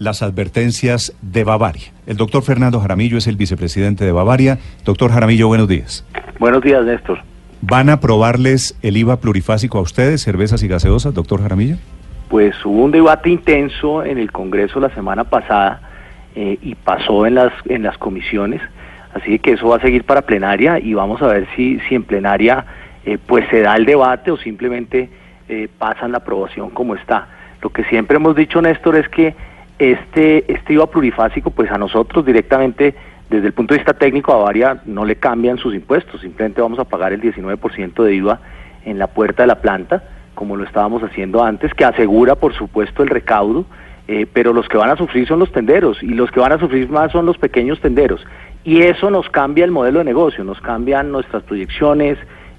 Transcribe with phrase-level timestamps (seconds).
[0.00, 1.92] las advertencias de Bavaria.
[2.06, 4.58] El doctor Fernando Jaramillo es el vicepresidente de Bavaria.
[4.84, 6.06] Doctor Jaramillo, buenos días.
[6.40, 7.20] Buenos días, Néstor.
[7.60, 11.76] ¿Van a aprobarles el IVA plurifásico a ustedes, cervezas y gaseosas, doctor Jaramillo?
[12.30, 15.82] Pues hubo un debate intenso en el Congreso la semana pasada
[16.34, 18.62] eh, y pasó en las, en las comisiones,
[19.12, 22.04] así que eso va a seguir para plenaria y vamos a ver si, si en
[22.04, 22.64] plenaria
[23.04, 25.10] eh, pues se da el debate o simplemente
[25.48, 27.28] eh, pasan la aprobación como está.
[27.60, 29.34] Lo que siempre hemos dicho, Néstor, es que
[29.80, 32.94] este, este IVA plurifásico, pues a nosotros directamente,
[33.30, 36.78] desde el punto de vista técnico, a Bavaria no le cambian sus impuestos, simplemente vamos
[36.78, 38.40] a pagar el 19% de IVA
[38.84, 43.02] en la puerta de la planta, como lo estábamos haciendo antes, que asegura, por supuesto,
[43.02, 43.64] el recaudo,
[44.06, 46.58] eh, pero los que van a sufrir son los tenderos, y los que van a
[46.58, 48.22] sufrir más son los pequeños tenderos.
[48.64, 52.18] Y eso nos cambia el modelo de negocio, nos cambian nuestras proyecciones,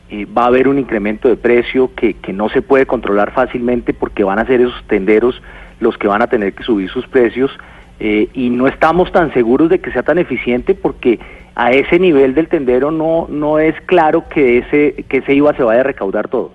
[0.09, 3.93] eh, va a haber un incremento de precio que, que no se puede controlar fácilmente
[3.93, 5.39] porque van a ser esos tenderos
[5.81, 7.51] los que van a tener que subir sus precios
[7.99, 11.19] eh, y no estamos tan seguros de que sea tan eficiente porque
[11.55, 15.63] a ese nivel del tendero no, no es claro que ese, que ese IVA se
[15.63, 16.51] vaya a recaudar todo.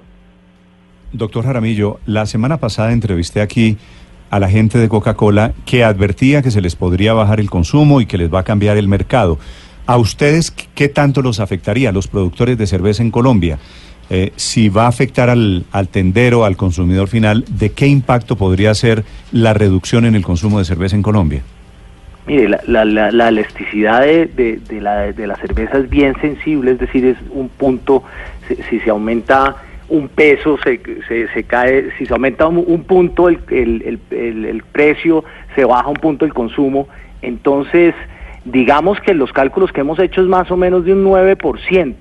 [1.13, 3.77] Doctor Jaramillo, la semana pasada entrevisté aquí
[4.31, 8.07] a la gente de Coca-Cola que advertía que se les podría bajar el consumo y
[8.07, 9.39] que les va a cambiar el mercado.
[9.87, 13.59] ¿A ustedes qué tanto los afectaría, los productores de cerveza en Colombia?
[14.09, 18.73] Eh, si va a afectar al, al, tendero, al consumidor final, ¿de qué impacto podría
[18.75, 21.43] ser la reducción en el consumo de cerveza en Colombia?
[22.27, 26.79] Mire, la, la, la, elasticidad de, de, la, de la cerveza es bien sensible, es
[26.79, 28.03] decir, es un punto,
[28.49, 29.57] si, si se aumenta
[29.89, 34.45] un peso, se, se, se, cae, si se aumenta un, un punto el, el, el,
[34.45, 36.89] el, precio, se baja un punto el consumo,
[37.23, 37.95] entonces
[38.45, 41.95] digamos que los cálculos que hemos hecho es más o menos de un 9%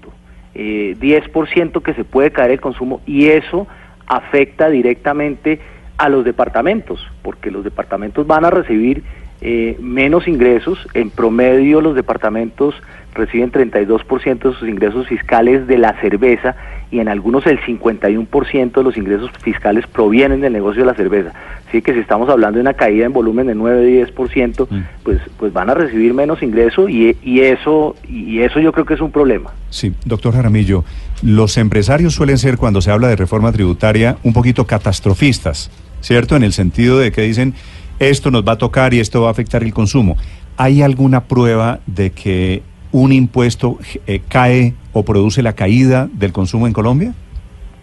[0.55, 3.67] eh, 10% que se puede caer el consumo y eso
[4.07, 5.59] afecta directamente
[5.97, 9.03] a los departamentos, porque los departamentos van a recibir
[9.41, 12.73] eh, menos ingresos, en promedio los departamentos
[13.13, 16.55] reciben 32% de sus ingresos fiscales de la cerveza
[16.95, 21.33] y en algunos el 51% de los ingresos fiscales provienen del negocio de la cerveza.
[21.67, 24.81] Así que si estamos hablando de una caída en volumen de 9-10%, mm.
[25.03, 28.93] pues, pues van a recibir menos ingresos y, y, eso, y eso yo creo que
[28.93, 29.51] es un problema.
[29.69, 30.85] Sí, doctor Jaramillo,
[31.21, 35.69] los empresarios suelen ser, cuando se habla de reforma tributaria, un poquito catastrofistas,
[35.99, 36.37] ¿cierto?
[36.37, 37.55] En el sentido de que dicen,
[37.99, 40.15] esto nos va a tocar y esto va a afectar el consumo.
[40.55, 42.63] ¿Hay alguna prueba de que
[42.93, 47.13] un impuesto eh, cae o produce la caída del consumo en Colombia?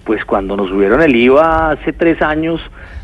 [0.04, 2.58] Pues cuando nos subieron el IVA hace tres años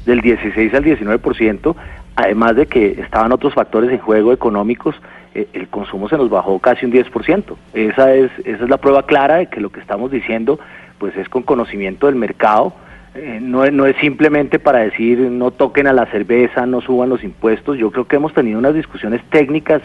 [0.06, 1.76] del 16 al 19%,
[2.16, 4.96] además de que estaban otros factores en juego económicos,
[5.34, 7.54] eh, el consumo se nos bajó casi un 10%.
[7.74, 10.58] Esa es, esa es la prueba clara de que lo que estamos diciendo
[10.96, 12.72] pues es con conocimiento del mercado,
[13.14, 17.22] eh, no, no es simplemente para decir no toquen a la cerveza, no suban los
[17.22, 19.82] impuestos, yo creo que hemos tenido unas discusiones técnicas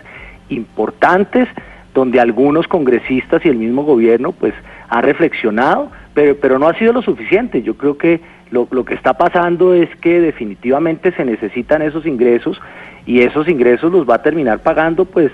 [0.48, 1.50] importantes
[1.94, 4.54] donde algunos congresistas y el mismo gobierno pues
[4.90, 7.62] ha reflexionado, pero, pero no ha sido lo suficiente.
[7.62, 8.22] Yo creo que
[8.52, 12.60] lo, lo que está pasando es que definitivamente se necesitan esos ingresos
[13.06, 15.32] y esos ingresos los va a terminar pagando pues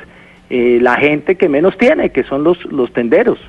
[0.49, 3.39] eh, la gente que menos tiene, que son los, los tenderos.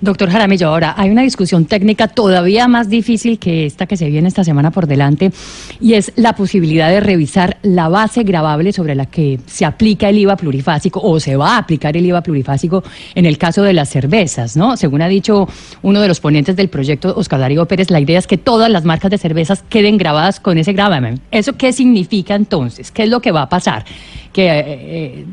[0.00, 4.28] Doctor Jaramillo, ahora hay una discusión técnica todavía más difícil que esta que se viene
[4.28, 5.32] esta semana por delante
[5.80, 10.18] y es la posibilidad de revisar la base gravable sobre la que se aplica el
[10.18, 12.82] IVA plurifásico o se va a aplicar el IVA plurifásico
[13.14, 14.76] en el caso de las cervezas, ¿no?
[14.76, 15.48] Según ha dicho
[15.82, 18.84] uno de los ponentes del proyecto, Oscar Darío Pérez, la idea es que todas las
[18.84, 21.20] marcas de cervezas queden grabadas con ese gravamen.
[21.30, 22.90] ¿Eso qué significa entonces?
[22.90, 23.84] ¿Qué es lo que va a pasar?
[24.32, 25.24] Que eh, eh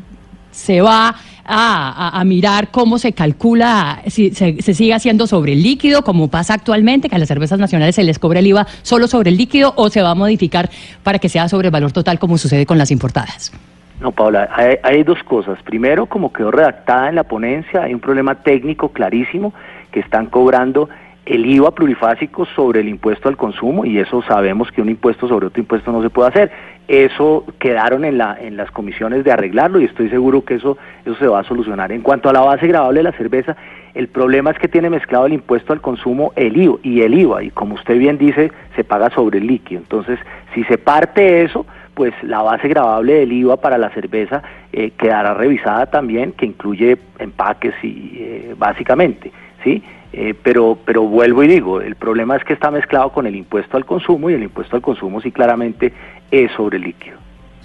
[0.56, 5.62] se va a, a, mirar cómo se calcula, si se, se, sigue haciendo sobre el
[5.62, 9.06] líquido, como pasa actualmente, que a las cervezas nacionales se les cobra el IVA solo
[9.06, 10.70] sobre el líquido, o se va a modificar
[11.02, 13.52] para que sea sobre el valor total, como sucede con las importadas?
[14.00, 15.58] No, Paula, hay, hay dos cosas.
[15.62, 19.54] Primero, como quedó redactada en la ponencia, hay un problema técnico clarísimo
[19.92, 20.88] que están cobrando
[21.26, 25.46] el IVA plurifásico sobre el impuesto al consumo y eso sabemos que un impuesto sobre
[25.46, 26.52] otro impuesto no se puede hacer.
[26.86, 31.16] Eso quedaron en, la, en las comisiones de arreglarlo y estoy seguro que eso, eso
[31.16, 31.90] se va a solucionar.
[31.90, 33.56] En cuanto a la base grabable de la cerveza,
[33.94, 37.42] el problema es que tiene mezclado el impuesto al consumo el IVA y el IVA
[37.42, 39.80] y como usted bien dice, se paga sobre el líquido.
[39.80, 40.20] Entonces,
[40.54, 45.34] si se parte eso, pues la base grabable del IVA para la cerveza eh, quedará
[45.34, 49.32] revisada también, que incluye empaques y eh, básicamente,
[49.66, 49.82] ¿sí?
[50.12, 53.76] Eh, pero, pero vuelvo y digo, el problema es que está mezclado con el impuesto
[53.76, 55.92] al consumo y el impuesto al consumo sí claramente
[56.30, 57.18] es sobre el líquido.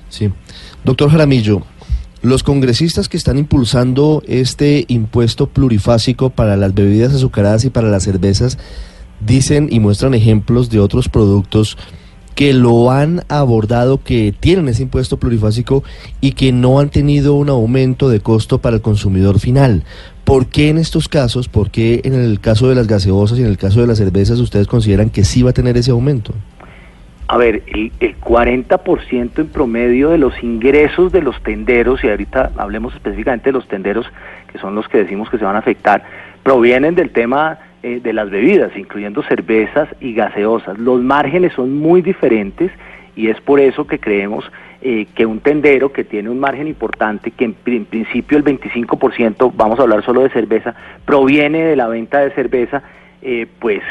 [0.09, 0.29] Sí.
[0.83, 1.61] Doctor Jaramillo,
[2.23, 8.03] los congresistas que están impulsando este impuesto plurifásico para las bebidas azucaradas y para las
[8.03, 8.57] cervezas
[9.19, 11.77] dicen y muestran ejemplos de otros productos
[12.35, 15.83] que lo han abordado, que tienen ese impuesto plurifásico
[16.21, 19.83] y que no han tenido un aumento de costo para el consumidor final.
[20.23, 23.47] ¿Por qué en estos casos, por qué en el caso de las gaseosas y en
[23.47, 26.33] el caso de las cervezas ustedes consideran que sí va a tener ese aumento?
[27.27, 32.93] A ver, el, 40% en promedio de los ingresos de los tenderos, y ahorita hablemos
[32.93, 34.05] específicamente de los tenderos,
[34.51, 36.03] que son los que decimos que se van a afectar,
[36.43, 40.77] provienen del tema eh, de las bebidas, incluyendo cervezas y gaseosas.
[40.77, 42.71] Los márgenes son muy diferentes
[43.15, 44.45] y es por eso que creemos
[44.81, 49.79] eh, que un tendero que tiene un margen importante, que en, principio el 25%, vamos
[49.79, 50.75] a hablar solo de cerveza,
[51.05, 52.83] proviene de la venta de cerveza,
[53.21, 53.81] eh, pues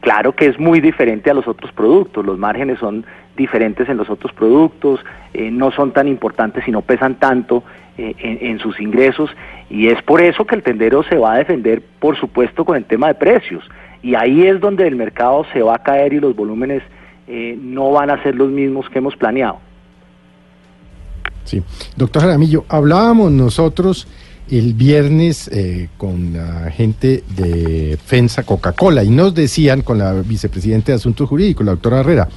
[0.00, 2.24] claro que es muy diferente a los otros productos.
[2.24, 3.04] Los márgenes son
[3.36, 5.00] diferentes en los otros productos,
[5.34, 7.62] no son tan importantes y no pesan tanto
[7.98, 9.30] en, en, sus ingresos
[9.68, 12.84] y es por eso que el tendero se va a defender, por supuesto, con el
[12.84, 13.64] tema de precios.
[14.02, 16.82] Y ahí es donde el mercado se va a caer y los volúmenes
[17.26, 19.58] eh, no van a ser los mismos que hemos planeado.
[21.44, 21.62] Sí,
[21.96, 24.06] doctor Jaramillo, hablábamos nosotros
[24.50, 30.92] el viernes eh, con la gente de FENSA Coca-Cola y nos decían, con la vicepresidenta
[30.92, 32.28] de Asuntos Jurídicos, la doctora Herrera,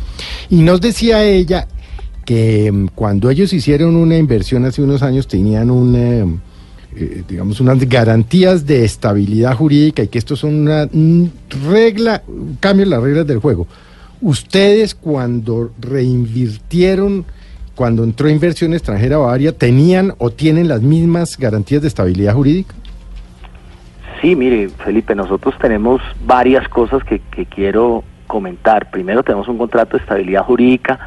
[0.50, 1.68] y nos decía ella
[2.26, 5.96] que mm, cuando ellos hicieron una inversión hace unos años tenían un...
[5.96, 6.26] Eh,
[6.96, 10.90] eh, digamos, unas garantías de estabilidad jurídica y que esto son una
[11.70, 12.24] regla,
[12.60, 13.68] cambio en las reglas del juego.
[14.22, 17.26] Ustedes cuando reinvirtieron,
[17.80, 22.76] cuando entró inversión extranjera a Bavaria, ¿tenían o tienen las mismas garantías de estabilidad jurídica?
[24.20, 28.92] Sí, mire, Felipe, nosotros tenemos varias cosas que, quiero comentar.
[28.92, 31.00] Primero, tenemos un contrato de estabilidad jurídica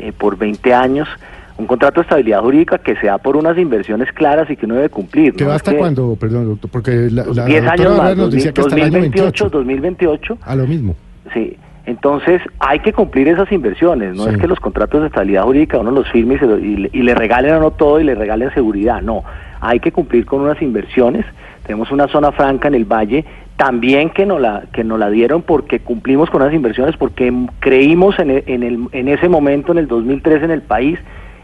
[0.00, 1.08] eh, por 20 años
[1.56, 4.88] un contrato de estabilidad jurídica que sea por unas inversiones claras y que uno debe
[4.88, 5.34] cumplir.
[5.34, 6.70] ¿Qué va hasta cuándo, perdón, doctor?
[6.70, 10.38] Porque la, 10 años más, nos decía que 2028, 2028.
[10.42, 10.96] A lo mismo.
[11.32, 11.56] Sí.
[11.88, 15.90] Entonces hay que cumplir esas inversiones, no es que los contratos de estabilidad jurídica uno
[15.90, 19.24] los firme y, y, le regalen a uno todo y le regalen seguridad, no,
[19.62, 21.24] hay que cumplir con unas inversiones,
[21.66, 23.24] tenemos una zona franca en el valle,
[23.56, 28.18] también que nos la, que nos la dieron porque cumplimos con unas inversiones, porque creímos
[28.18, 30.98] en, en, el, en ese momento, en el 2003 en el país,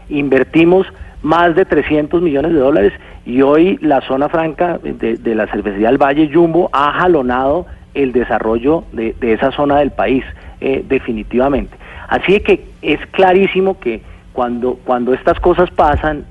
[0.09, 0.85] invertimos
[1.25, 2.93] más de 300 millones de dólares
[3.25, 8.83] y hoy la zona franca de, la cervecería del Valle Jumbo ha jalonado el desarrollo
[8.91, 10.23] de, esa zona del país,
[10.61, 11.75] eh, definitivamente.
[12.07, 14.01] Así que es clarísimo que
[14.33, 16.25] cuando, cuando estas cosas pasan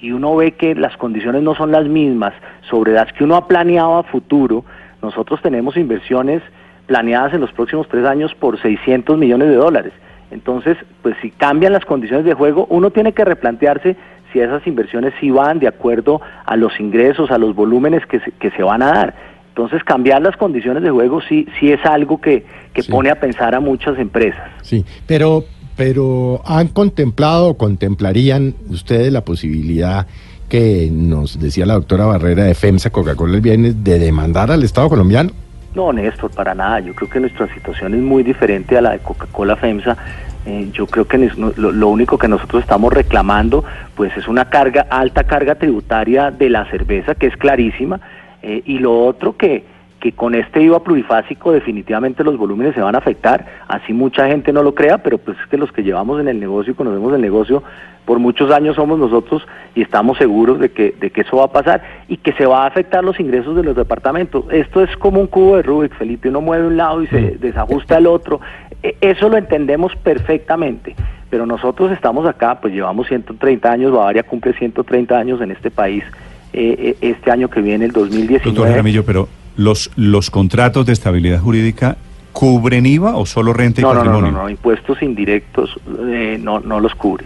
[0.00, 2.32] y, uno ve que las condiciones no son las mismas
[2.70, 4.64] sobre las que uno ha planeado a futuro,
[5.02, 6.40] nosotros tenemos inversiones
[6.86, 9.92] planeadas en los próximos tres años por 600 millones de dólares.
[10.30, 13.96] Entonces, pues si cambian las condiciones de juego, uno tiene que replantearse
[14.36, 18.32] si esas inversiones sí van de acuerdo a los ingresos, a los volúmenes que se,
[18.32, 19.14] que se van a dar.
[19.48, 22.44] Entonces, cambiar las condiciones de juego sí, sí es algo que,
[22.74, 24.50] que pone a pensar a muchas empresas.
[24.60, 25.44] Sí, pero,
[25.74, 30.06] pero ¿han contemplado o contemplarían ustedes la posibilidad
[30.50, 34.90] que nos decía la doctora Barrera de FEMSA Coca-Cola el viernes de demandar al Estado
[34.90, 35.30] colombiano?
[35.74, 36.80] No, Néstor, para nada.
[36.80, 39.96] Yo creo que nuestra situación es muy diferente a la de Coca-Cola FEMSA.
[40.46, 41.18] Eh, yo creo que
[41.56, 43.64] lo, único que nosotros estamos reclamando
[43.96, 48.00] pues es una carga, alta carga tributaria de la cerveza, que es clarísima,
[48.42, 49.64] eh, y lo otro que,
[50.00, 54.52] que con este IVA plurifásico definitivamente los volúmenes se van a afectar, así mucha gente
[54.52, 57.14] no lo crea, pero pues es que los que llevamos en el negocio y conocemos
[57.14, 57.62] el negocio
[58.06, 61.52] por muchos años somos nosotros y estamos seguros de que, de que eso va a
[61.52, 64.44] pasar y que se va a afectar los ingresos de los departamentos.
[64.50, 67.98] Esto es como un cubo de Rubik, Felipe, uno mueve un lado y se desajusta
[67.98, 68.40] el otro.
[68.82, 70.94] E, eso lo entendemos perfectamente,
[71.28, 76.04] pero nosotros estamos acá, pues llevamos 130 años, Bavaria cumple 130 años en este país
[76.52, 78.44] eh, eh, este año que viene, el 2019.
[78.44, 81.96] Doctor Jaramillo, pero los, los contratos de estabilidad jurídica
[82.32, 84.30] cubren IVA o solo renta y patrimonio?
[84.30, 85.70] No, no, no, impuestos indirectos
[86.06, 87.24] eh, no, no los cubre.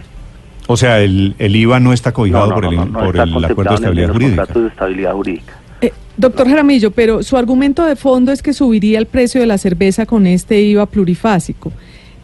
[0.67, 4.13] O sea, el, el IVA no está cobijado por el, por el acuerdo de estabilidad
[4.13, 4.45] jurídica.
[4.45, 5.53] de estabilidad jurídica.
[5.81, 9.57] Eh, doctor Jaramillo, pero su argumento de fondo es que subiría el precio de la
[9.57, 11.73] cerveza con este IVA plurifásico.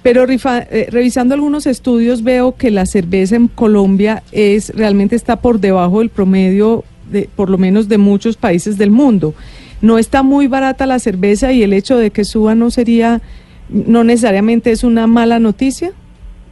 [0.01, 5.59] Pero eh, revisando algunos estudios veo que la cerveza en Colombia es realmente está por
[5.59, 9.33] debajo del promedio de por lo menos de muchos países del mundo.
[9.81, 13.21] No está muy barata la cerveza y el hecho de que suba no sería
[13.69, 15.91] no necesariamente es una mala noticia.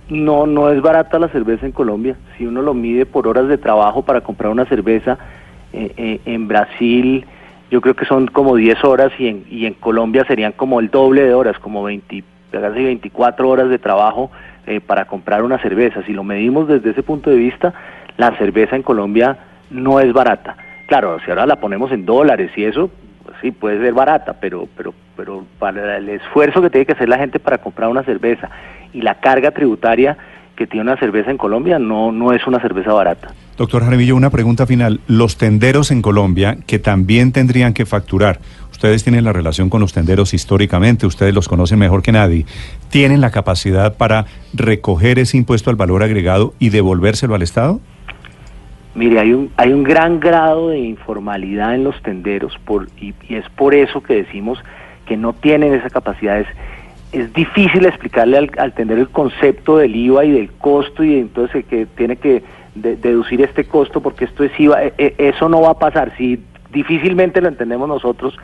[0.09, 2.15] No, no es barata la cerveza en Colombia.
[2.37, 5.17] Si uno lo mide por horas de trabajo para comprar una cerveza,
[5.73, 7.25] eh, eh, en Brasil
[7.71, 10.89] yo creo que son como 10 horas y en, y en Colombia serían como el
[10.89, 14.31] doble de horas, como 20, casi 24 horas de trabajo
[14.67, 16.03] eh, para comprar una cerveza.
[16.03, 17.73] Si lo medimos desde ese punto de vista,
[18.17, 19.37] la cerveza en Colombia
[19.71, 20.55] no es barata.
[20.87, 22.91] Claro, si ahora la ponemos en dólares y eso,
[23.41, 27.17] sí, puede ser barata, pero, pero, pero para el esfuerzo que tiene que hacer la
[27.17, 28.49] gente para comprar una cerveza
[28.93, 30.17] y la carga tributaria
[30.55, 33.33] que tiene una cerveza en Colombia no, no es una cerveza barata.
[33.57, 35.01] Doctor Jaramillo, una pregunta final.
[35.07, 38.39] Los tenderos en Colombia, que también tendrían que facturar,
[38.71, 42.45] ustedes tienen la relación con los tenderos históricamente, ustedes los conocen mejor que nadie,
[42.89, 47.79] ¿tienen la capacidad para recoger ese impuesto al valor agregado y devolvérselo al Estado?
[48.95, 53.47] Mire, hay un, hay un gran grado de informalidad en los tenderos por, y, es
[53.49, 54.57] por eso que decimos
[55.05, 56.39] que no tienen esa capacidad.
[56.39, 56.47] Es,
[57.11, 61.65] es difícil explicarle al, al tendero el concepto del IVA y del costo y entonces
[61.65, 64.85] que tiene que de, deducir este costo porque esto es IVA.
[64.85, 66.13] E, e, eso no va a pasar.
[66.17, 66.39] Si
[66.71, 68.37] difícilmente lo entendemos nosotros,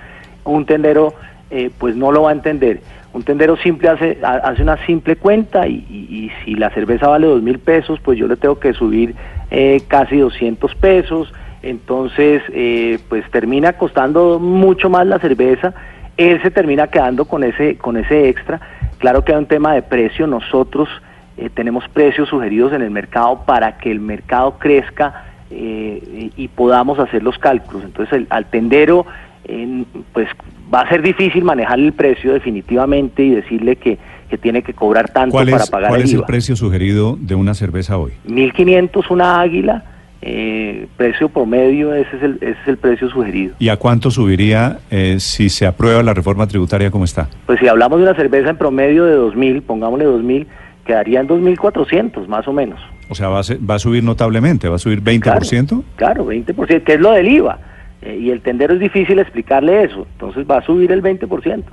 [0.44, 1.14] un tendero
[1.52, 2.82] eh, pues no lo va a entender.
[3.14, 7.60] Un tendero simple hace, hace una simple cuenta y, si la cerveza vale dos mil
[7.60, 9.16] pesos, pues yo le tengo que subir
[9.52, 11.34] eh, casi 200 pesos.
[11.62, 15.74] Entonces, eh, pues termina costando mucho más la cerveza
[16.18, 18.60] él se termina quedando con ese, con ese extra.
[19.00, 20.88] Claro que hay un tema de precio, nosotros
[21.38, 27.00] eh, tenemos precios sugeridos en el mercado para que el mercado crezca eh, y podamos
[27.00, 27.84] hacer los cálculos.
[27.84, 29.06] Entonces el, al tendero
[29.46, 29.84] eh,
[30.14, 30.28] pues
[30.74, 33.98] va a ser difícil manejar el precio definitivamente y decirle que,
[34.30, 37.18] que tiene que cobrar tanto ¿Cuál es, para pagar ¿Cuál el es el precio sugerido
[37.20, 38.12] de una cerveza hoy?
[38.28, 39.84] 1.500 una águila,
[40.22, 43.56] eh, precio promedio, ese es, el, ese es el precio sugerido.
[43.60, 47.28] ¿Y a cuánto subiría eh, si se aprueba la reforma tributaria como está?
[47.48, 50.46] Pues si hablamos de una cerveza en promedio de 2.000, pongámosle 2.000,
[50.86, 52.80] quedaría en 2.400 más o menos.
[53.10, 55.84] O sea, va a, ser- va a subir notablemente, va a subir 20%.
[55.98, 57.60] Claro, 20%, que es lo del IVA.
[58.02, 61.64] Eh, y el tendero es difícil explicarle eso, entonces va a subir el 20%.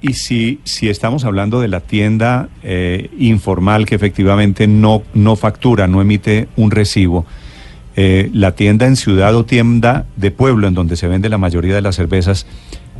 [0.00, 5.86] Y si, si estamos hablando de la tienda eh, informal que efectivamente no, no factura,
[5.86, 7.26] no emite un recibo,
[7.96, 11.74] eh, la tienda en ciudad o tienda de pueblo en donde se vende la mayoría
[11.74, 12.46] de las cervezas,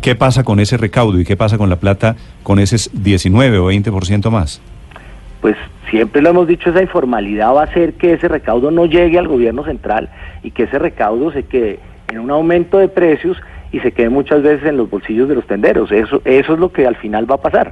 [0.01, 3.71] ¿qué pasa con ese recaudo y qué pasa con la plata con ese 19 o
[3.71, 4.63] 20% más?
[5.43, 5.57] Pues
[5.91, 9.29] siempre lo hemos dicho, esa informalidad va a hacer que ese recaudo no llegue al
[9.29, 10.09] gobierno central
[10.43, 13.37] y que ese recaudo se quede en un aumento de precios
[13.73, 15.91] y se quede muchas veces en los bolsillos de los tenderos.
[15.93, 17.71] Eso, eso es lo que al final va a pasar.